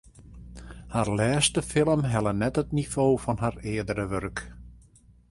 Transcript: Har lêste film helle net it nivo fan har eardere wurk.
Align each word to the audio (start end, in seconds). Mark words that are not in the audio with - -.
Har 0.93 1.09
lêste 1.17 1.61
film 1.73 2.05
helle 2.13 2.33
net 2.39 2.57
it 2.61 2.73
nivo 2.77 3.05
fan 3.25 3.37
har 3.43 3.55
eardere 3.73 4.05
wurk. 4.15 4.37